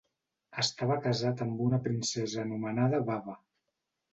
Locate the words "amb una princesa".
1.45-2.41